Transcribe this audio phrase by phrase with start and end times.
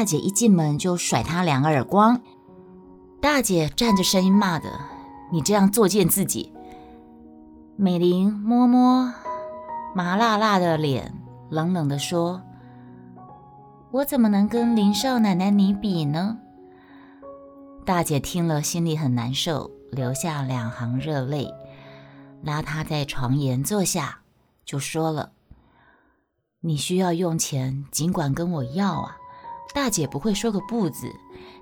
[0.00, 2.22] 大姐一进门就甩他两个耳光。
[3.20, 4.80] 大姐站着声音骂的
[5.30, 6.54] ：“你这样作践自己！”
[7.76, 9.12] 美玲摸摸
[9.94, 11.12] 麻辣辣的脸，
[11.50, 12.40] 冷冷地说
[13.92, 16.38] ：“我怎么能跟林少奶奶你比呢？”
[17.84, 21.52] 大姐听了心里很难受，流下两行热泪，
[22.42, 24.20] 拉她在床沿坐下，
[24.64, 25.32] 就说了
[26.60, 29.18] ：“你需要用钱，尽管跟我要啊，
[29.74, 31.14] 大姐不会说个不字，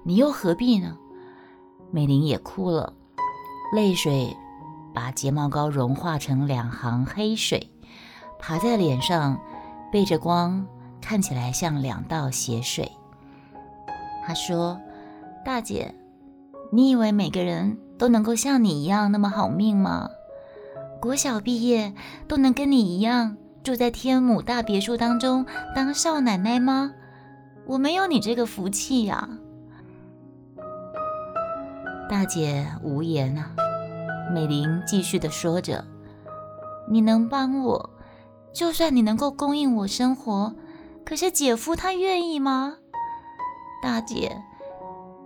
[0.02, 0.96] 你又何必呢？”
[1.90, 2.92] 美玲也哭了，
[3.74, 4.36] 泪水。
[4.94, 7.70] 把睫毛膏融化成两行黑水，
[8.40, 9.38] 爬在脸上，
[9.92, 10.66] 背着光，
[11.00, 12.90] 看起来像两道血水。
[14.26, 14.80] 他说
[15.44, 15.94] ：“大姐，
[16.72, 20.08] 你以为每个人都能够像你一样那么好命吗？
[21.00, 21.94] 国小毕业
[22.26, 26.92] 都能跟你一样住在天母大别墅当中当少奶奶吗？
[27.68, 29.28] 我没有你这个福气呀。”
[32.10, 33.52] 大姐无言啊。
[34.32, 35.84] 美玲继续的说着
[36.90, 37.90] ：“你能帮我，
[38.52, 40.54] 就算你能够供应我生活，
[41.04, 42.76] 可是姐夫他愿意吗？
[43.82, 44.42] 大姐，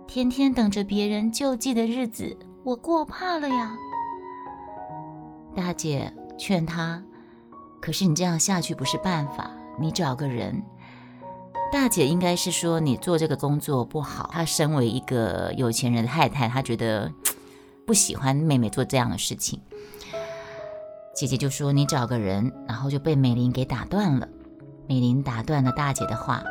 [0.07, 3.75] 天天等着别人救济的日子，我过怕了呀。”
[5.55, 7.03] 大姐劝他
[7.81, 10.63] ：“可是你这样下去不是办法，你找个人。”
[11.73, 14.29] 大姐应该是说你做这个工作不好。
[14.31, 17.11] 她身为一个有钱人的太太，她觉得。
[17.85, 19.59] 不喜欢妹妹做这样的事情，
[21.13, 24.25] 姐姐就说：“你找个人。”然后就被美玲给打断了。
[24.87, 26.41] 美玲打断了大姐的话：“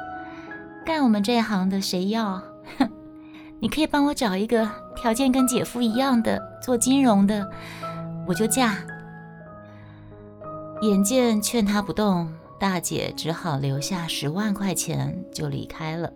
[0.85, 2.43] 干我们这一行的谁要？
[2.77, 2.91] 哼，
[3.61, 7.51] 你可以帮我找一个条件跟姐夫一样的做金融的，
[8.27, 8.77] 我就嫁。”
[10.83, 12.31] 眼见劝她不动，
[12.63, 16.13] 大姐只好留下十万块钱就离开了。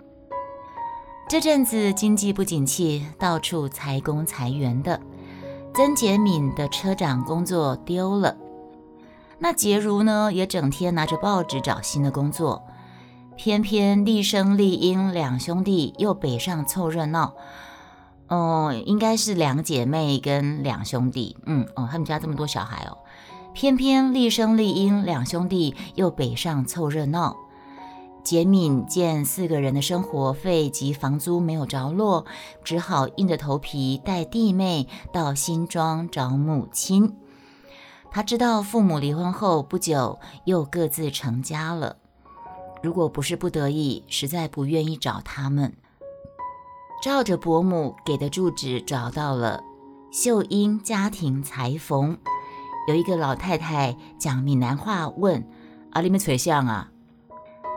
[1.28, 5.00] 这阵子经济不景气，到处裁工裁员的。
[5.74, 8.36] 曾杰敏的车长工作丢了，
[9.40, 12.62] 那杰如呢，也整天拿着报纸找新的工作。
[13.34, 17.34] 偏偏丽生、丽英两兄弟又北上凑热闹。
[18.28, 21.36] 哦，应该是两姐妹跟两兄弟。
[21.44, 22.98] 嗯，哦，他们家这么多小孩哦。
[23.56, 27.38] 偏偏厉生、厉英两兄弟又北上凑热闹。
[28.22, 32.26] 杰敏见四个人的生活费及房租没有着落，
[32.62, 37.16] 只好硬着头皮带弟妹到新庄找母亲。
[38.10, 41.96] 他知道父母离婚后不久又各自成家了，
[42.82, 45.72] 如果不是不得已，实在不愿意找他们。
[47.02, 49.62] 照着伯母给的住址找到了
[50.12, 52.18] 秀英家庭裁缝，
[52.86, 55.46] 有一个老太太讲闽南话问
[55.92, 56.90] ：“阿里没垂相啊？”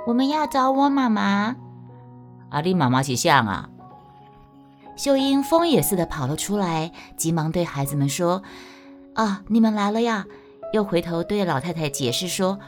[0.05, 1.55] 我们要找我妈妈。
[2.49, 3.69] 阿丽妈妈是像啊。
[4.95, 8.43] 秀英疯也似的跑了出来，急忙对孩子们说
[9.15, 10.25] ：“啊，你们来了呀！”
[10.73, 12.59] 又回头对老太太解释说：“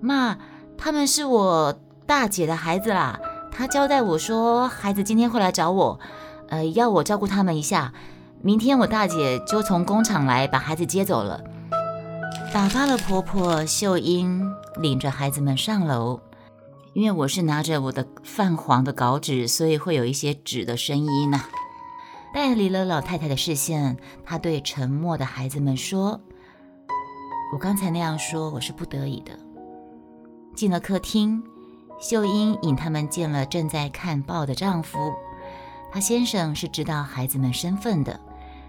[0.00, 0.38] 妈，
[0.78, 3.20] 他们是我大姐的孩子啦。
[3.50, 6.00] 她交代我说，孩子今天会来找我，
[6.48, 7.92] 呃，要我照顾他们一下。
[8.40, 11.42] 明天我大姐就从工厂来把孩子接走了。”
[12.52, 16.20] 打发了婆婆，秀英领着孩子们上楼。
[16.92, 21.40] 因为我是拿着我的泛黄的稿纸，所以会有一些纸的声音呢。
[22.34, 26.20] 带离了老太太的视线，她对沉默的孩子们说
[27.54, 29.32] ：“我刚才那样说，我是不得已的。”
[30.54, 31.42] 进了客厅，
[32.02, 34.98] 秀英引他们见了正在看报的丈夫。
[35.90, 38.20] 她先生是知道孩子们身份的，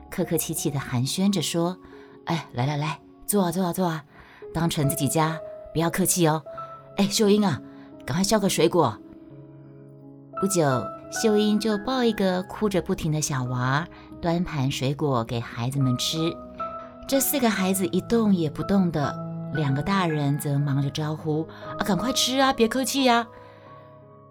[0.09, 1.77] 客客气气的寒暄着说
[2.23, 4.03] ：“哎，来来来，坐啊坐啊坐啊，
[4.53, 5.38] 当成自己家，
[5.73, 6.44] 不要客气哦。
[6.97, 7.61] 哎，秀英啊。”
[8.06, 8.97] 赶快削个水果。
[10.41, 10.61] 不久，
[11.09, 13.88] 秀英就抱一个哭着不停的小娃，
[14.22, 16.17] 端盘水果给孩子们吃。
[17.07, 19.16] 这四个孩子一动也不动的，
[19.53, 21.47] 两个大人则忙着招呼
[21.79, 23.25] ：“啊，赶快吃啊，别客气呀！”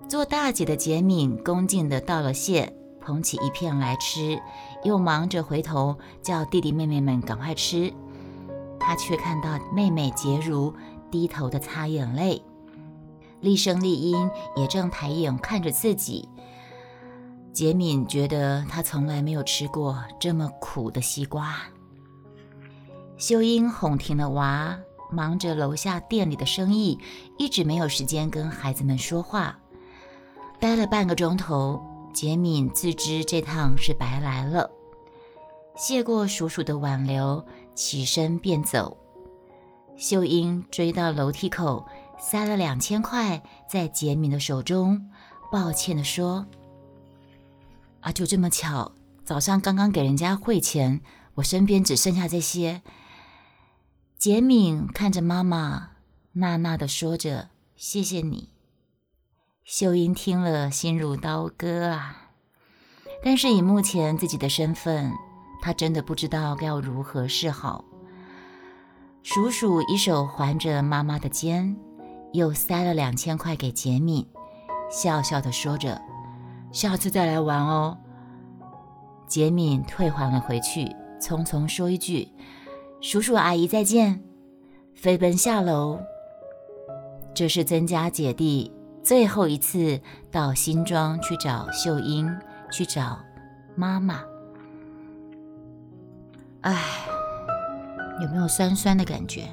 [0.06, 4.38] 做大姐的杰敏恭敬的道了谢，捧起一片来吃，
[4.84, 7.90] 又忙着回头叫弟弟妹妹们赶快吃。
[8.84, 10.75] 他却看到妹妹杰如
[11.11, 12.43] 低头的擦眼泪。
[13.40, 16.29] 厉声厉音也正抬眼看着自己。
[17.52, 21.55] 杰敏觉得他从来没有吃过这么苦的西瓜。
[23.17, 24.79] 秀英哄停了娃，
[25.11, 26.99] 忙着楼下店里的生意，
[27.38, 29.58] 一直没有时间跟孩子们说话。
[30.58, 31.82] 待了半个钟头，
[32.12, 34.70] 杰敏自知这趟是白来了，
[35.76, 38.96] 谢过叔叔的挽留，起身便走。
[39.96, 41.86] 秀英追到楼梯口。
[42.24, 45.10] 塞了两千块在杰敏的手中，
[45.50, 46.46] 抱歉的说
[47.98, 48.92] ：“啊，就这么巧，
[49.24, 51.00] 早上刚刚给人家汇钱，
[51.34, 52.82] 我身边只剩下这些。”
[54.16, 55.94] 杰敏看着妈妈，
[56.34, 58.50] 呐呐的说着：“谢谢你。”
[59.66, 62.30] 秀英听了，心如刀割啊！
[63.25, 65.12] 但是以目前自己的身份，
[65.62, 67.85] 他真的不知道该要如何是好。
[69.23, 71.76] 叔叔一手环着妈妈的肩，
[72.32, 74.26] 又塞了两千块给杰敏，
[74.91, 76.03] 笑笑的说着
[76.73, 77.97] ：“下次再来玩哦。”
[79.29, 80.85] 杰敏退还了回去，
[81.20, 82.29] 匆匆说一句。
[83.00, 84.20] 叔叔阿姨再见，
[84.94, 86.00] 飞奔下楼。
[87.32, 88.70] 这是曾家姐弟
[89.03, 90.00] 最后一次
[90.31, 92.29] 到新庄去找秀英，
[92.73, 93.20] 去找
[93.76, 94.31] 妈妈。
[96.62, 96.75] 唉，
[98.20, 99.49] 有没有酸酸的感觉？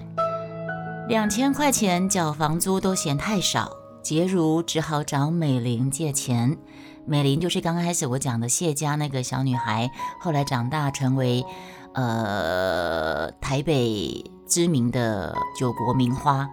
[1.07, 3.71] 两千块钱缴房租都嫌太少，
[4.01, 6.57] 杰如只好找美玲借钱。
[7.05, 9.89] 美玲就是刚开始我讲的谢家那个小女孩，
[10.21, 11.45] 后来长大成为。
[11.93, 16.47] 呃，台北知名的九国名花，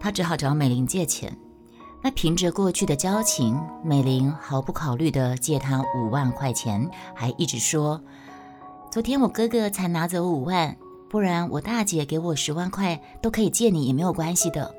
[0.00, 1.36] 他只好找美玲借钱。
[2.02, 8.00] 那凭着过去的交情，美玲毫不考虑的借他五万块钱，还一直说
[8.92, 10.76] ：“昨天我哥哥才拿走五万，
[11.08, 14.74] 不然我大姐给我十万块都可以借你，也没有关系的。”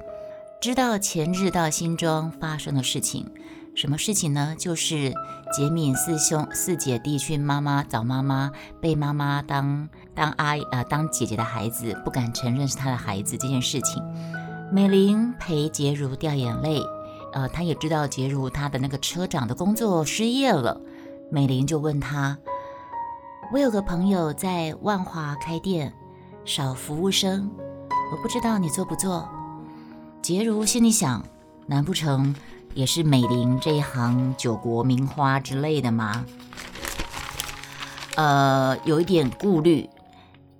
[0.61, 3.27] 知道前日到新庄发生的事情。
[3.73, 4.55] 什么事情呢？
[4.55, 5.11] 就是
[5.51, 14.03] 杰敏四兄四姐弟去妈妈找妈妈，被妈妈当当阿姨呃当姐姐的孩子，不敢承认是他的孩子这件事情。
[14.71, 16.79] 美玲陪杰如掉眼泪，
[17.33, 20.79] 呃，她也知道杰如她的那个车长的工作失业了。
[21.31, 22.37] 美玲就问他
[23.53, 25.93] ：“我有个朋友在万华开店，
[26.43, 27.51] 少服务生，
[28.11, 29.29] 我不知道你做不做？”
[30.23, 31.23] 杰如心里想：
[31.67, 32.35] 难不成？
[32.73, 36.25] 也是美玲这一行九国名花之类的吗？
[38.15, 39.87] 呃，有一点顾虑。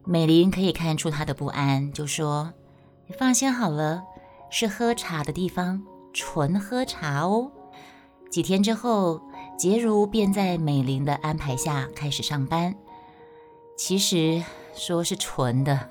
[0.06, 2.54] 美玲可以看出他的不安，就说
[3.10, 4.04] ：“你放心好了，
[4.52, 5.82] 是喝茶的地方，
[6.14, 7.52] 纯喝茶哦。”
[8.30, 9.20] 几天之后，
[9.58, 12.76] 杰如便在美玲的安排下开始上班。
[13.76, 14.44] 其实
[14.74, 15.90] 说是纯的，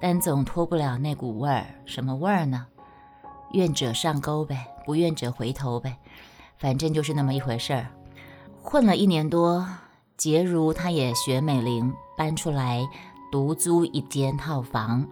[0.00, 1.66] 但总脱不了那股味儿。
[1.86, 2.66] 什么味儿呢？
[3.52, 4.66] 愿者上钩呗。
[4.86, 5.98] 不愿者回头呗，
[6.56, 7.86] 反正就是那么一回事儿。
[8.60, 9.68] 混了一年多，
[10.16, 12.84] 杰如他也学美玲搬出来
[13.30, 15.06] 独租一间套房，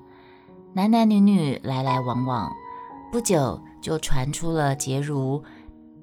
[0.73, 2.51] 男男女女来来往往。
[3.13, 5.45] 不久就传出了杰如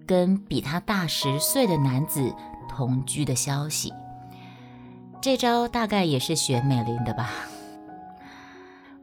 [0.07, 2.33] 跟比他大十岁的男子
[2.69, 3.91] 同居的消息。
[5.25, 7.31] 这招大概也是学美玲的吧。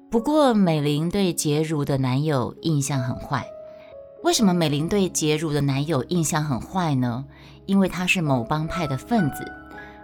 [0.08, 3.44] 不过美玲对杰如的男友印象很坏。
[4.22, 7.24] 为什么美玲对杰如的男友印象很坏呢？
[7.66, 9.44] 因为他是某帮派的分子，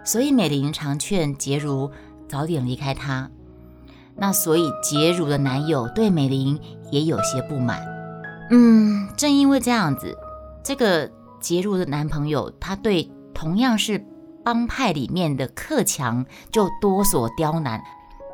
[0.03, 1.89] 所以美玲常劝杰如
[2.27, 3.31] 早点离开他。
[4.13, 6.59] 那所以杰如的男友对美玲
[6.91, 7.81] 也有些不满。
[8.51, 10.17] 嗯，正因为这样子，
[10.65, 14.05] 这个杰如的男朋友他对同样是
[14.43, 17.81] 帮派里面的克强就多所刁难。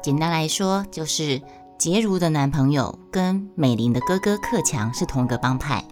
[0.02, 1.42] 简单来说就是。
[1.78, 5.84] 杰如的男朋友跟美玲的哥哥克强是同一个帮派，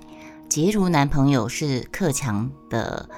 [0.47, 3.09] 杰如男朋友是克强的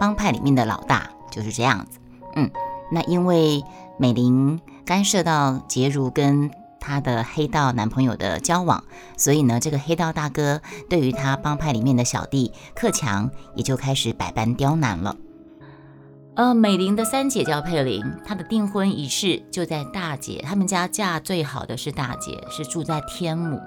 [0.00, 1.98] 帮派里面的老大，就是这样子。
[2.34, 2.50] 嗯，
[2.90, 3.62] 那因为
[3.98, 8.82] 美玲干涉到杰如跟她的黑道男朋友的交往，
[9.18, 15.14] 所以呢，这个黑道大哥对于他帮派里面的小弟克强也就开始百般刁难了。
[16.36, 23.60] 呃，美玲的三姐叫佩玲，她的订婚仪式就在大姐他们家嫁最好的是大姐，是住在天母。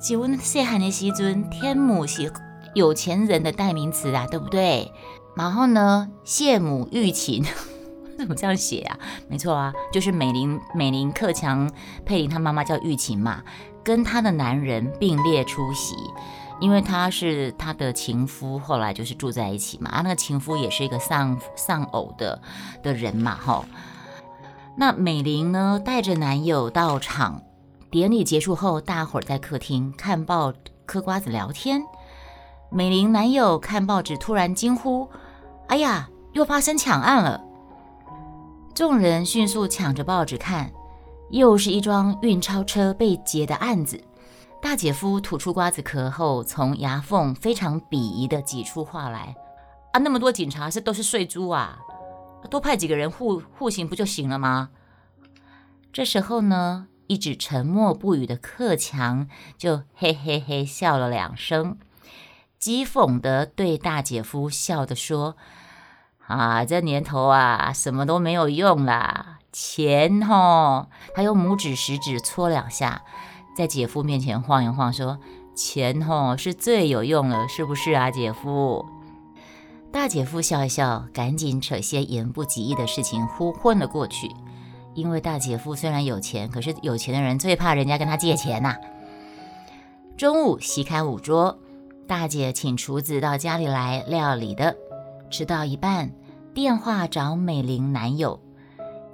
[0.00, 2.32] 请问谢汉的西尊，天母是
[2.74, 4.92] 有钱人的代名词啊，对不对？
[5.36, 7.44] 然后呢，谢母玉琴
[8.18, 8.98] 怎么这样写啊？
[9.28, 11.70] 没错啊，就是美玲美玲克强
[12.04, 13.44] 佩玲，她妈妈叫玉琴嘛，
[13.84, 15.94] 跟她的男人并列出席。
[16.60, 19.90] 因为他是他的情夫，后来就是住在一起嘛。
[19.90, 22.40] 啊，那个情夫也是一个丧丧偶的
[22.82, 23.64] 的人嘛，哈。
[24.76, 27.42] 那美玲呢，带着男友到场，
[27.90, 30.52] 典礼结束后，大伙儿在客厅看报、
[30.86, 31.82] 嗑瓜子、聊天。
[32.70, 35.08] 美玲男友看报纸，突然惊呼
[35.66, 37.42] ：“哎呀，又发生抢案了！”
[38.72, 40.70] 众人迅速抢着报纸看，
[41.30, 44.00] 又是一桩运钞车被劫的案子。
[44.62, 49.34] 大姐夫吐出瓜子壳后，从牙缝非常鄙夷地挤出话来
[49.92, 51.78] ：“啊，那么多警察是都是睡猪啊？
[52.50, 54.70] 多派几个人护护行不就行了吗？”
[55.92, 61.78] 这时候呢，一直沉默不语的克强就嘿嘿嘿笑了两声。
[62.60, 65.36] 讥讽的对大姐夫笑着说
[66.28, 73.02] ：“啊，这年头啊，什么都没有用啦，钱吼！”他用拇指、食指搓两下，
[73.56, 75.18] 在姐夫面前晃一晃，说
[75.54, 78.84] ：“钱吼是最有用了，是不是啊，姐夫？”
[79.92, 84.30] 大姐夫笑一笑，赶紧扯些言不及义的事情呼混了过去。
[84.94, 88.76] 因为大姐夫虽然有钱，可是有钱的人最怕人家跟他借钱呐。
[90.16, 91.58] 中午席开五桌，
[92.06, 94.76] 大姐请厨子到家里来料理的。
[95.30, 96.10] 吃到一半，
[96.52, 98.40] 电话找美玲男友。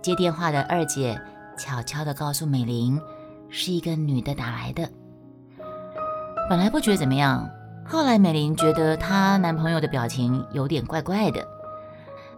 [0.03, 1.21] 接电话的二姐
[1.59, 3.01] 悄悄地告诉美玲，
[3.49, 4.91] 是一个女的打来的。
[6.49, 7.49] 本来不觉得怎么样。
[7.89, 11.47] 后来，美玲觉得她男朋友的表情有点怪怪的，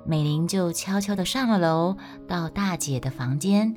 [0.05, 1.97] 美玲就悄悄的上了楼，
[2.27, 3.75] 到大姐的房间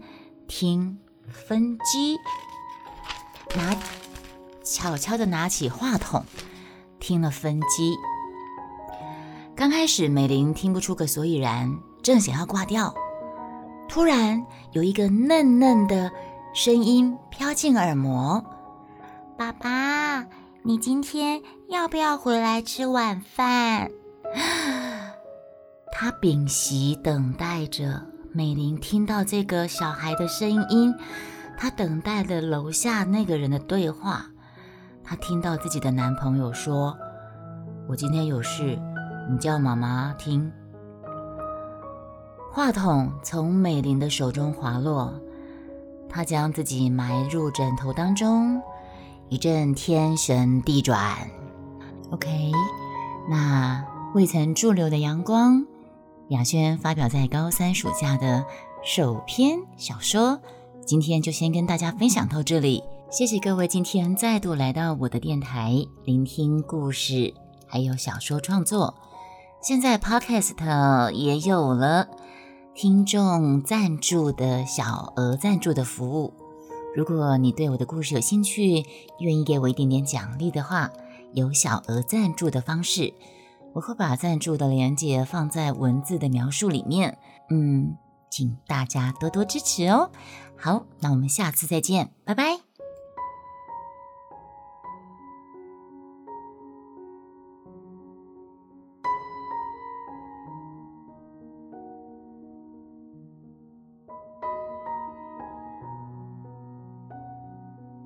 [0.50, 2.18] 听分机，
[3.56, 3.74] 拿
[4.64, 6.26] 悄悄的拿起话筒
[7.00, 7.96] 听了分机。
[9.56, 11.74] 刚开始，美玲听不出个所以然，
[12.04, 12.94] 正想要挂掉，
[13.88, 16.12] 突然有一个嫩嫩的
[16.54, 18.44] 声音飘进耳膜
[19.38, 20.26] ：“爸爸。”
[20.64, 23.90] 你今天要不要回来吃晚饭？
[25.92, 28.00] 他屏息等待着
[28.32, 30.94] 美玲听到这个小孩的声音，
[31.58, 34.26] 她等待着楼下那个人的对话。
[35.04, 36.96] 她听到自己的男朋友说
[37.90, 38.78] ：“我今天有事，
[39.32, 40.52] 你叫妈妈听。”
[42.54, 45.12] 话筒从美玲的手中滑落，
[46.12, 48.62] 他将自己埋入枕头当中。
[49.30, 51.18] 一阵天旋地转
[52.12, 52.52] ，OK，
[53.30, 55.66] 那未曾驻留的阳光，
[56.28, 58.46] 雅轩发表在高三暑假的
[58.84, 60.40] 首篇小说，
[60.86, 62.84] 今天就先跟大家分享到这里。
[63.10, 67.34] 谢谢各位今天再度来到我的电台，聆听故事，
[67.68, 68.94] 还有小说创作。
[69.62, 72.08] 现在 Podcast 也有了
[72.74, 76.34] 听众赞助的小额赞助的服务。
[76.96, 78.86] 如果你对我的故事有兴趣，
[79.20, 80.90] 愿意给我一点点奖励的话，
[81.34, 83.14] 有小额赞助的方式，
[83.74, 87.18] 我会把赞助的链接放在文字的描述里面。
[87.50, 87.98] 嗯，
[88.30, 90.10] 请大家多多支持哦。
[90.58, 92.71] 好，那我们下次再见，拜拜。